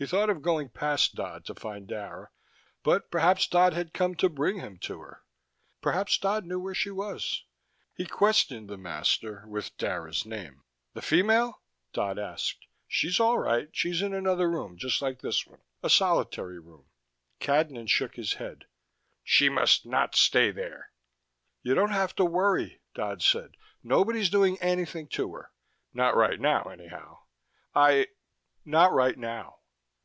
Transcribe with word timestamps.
He 0.00 0.06
thought 0.06 0.30
of 0.30 0.42
going 0.42 0.68
past 0.68 1.16
Dodd 1.16 1.44
to 1.46 1.56
find 1.56 1.88
Dara, 1.88 2.30
but 2.84 3.10
perhaps 3.10 3.48
Dodd 3.48 3.72
had 3.72 3.92
come 3.92 4.14
to 4.14 4.28
bring 4.28 4.60
him 4.60 4.76
to 4.82 5.00
her. 5.00 5.24
Perhaps 5.80 6.18
Dodd 6.18 6.44
knew 6.44 6.60
where 6.60 6.72
she 6.72 6.92
was. 6.92 7.42
He 7.96 8.06
questioned 8.06 8.68
the 8.70 8.76
master 8.78 9.42
with 9.48 9.76
Dara's 9.76 10.24
name. 10.24 10.62
"The 10.94 11.02
female?" 11.02 11.62
Dodd 11.92 12.16
asked. 12.16 12.68
"She's 12.86 13.18
all 13.18 13.40
right. 13.40 13.70
She's 13.72 14.00
in 14.00 14.14
another 14.14 14.48
room, 14.48 14.76
just 14.78 15.02
like 15.02 15.18
this 15.20 15.44
one. 15.44 15.62
A 15.82 15.90
solitary 15.90 16.60
room." 16.60 16.86
Cadnan 17.40 17.88
shook 17.88 18.14
his 18.14 18.34
head. 18.34 18.66
"She 19.24 19.48
must 19.48 19.84
not 19.84 20.14
stay 20.14 20.52
there." 20.52 20.92
"You 21.64 21.74
don't 21.74 21.90
have 21.90 22.14
to 22.14 22.24
worry," 22.24 22.82
Dodd 22.94 23.20
said. 23.20 23.56
"Nobody's 23.82 24.30
doing 24.30 24.58
anything 24.62 25.08
to 25.08 25.34
her. 25.34 25.50
Not 25.92 26.14
right 26.14 26.38
now, 26.38 26.62
anyhow. 26.70 27.24
I 27.74 28.06
not 28.64 28.92
right 28.92 29.18
now." 29.18 29.56